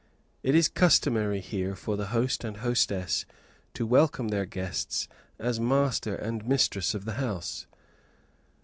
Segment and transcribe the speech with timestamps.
[0.41, 3.23] It is customary here for the host and hostess
[3.75, 7.67] to welcome their guests as master and mistress of the house.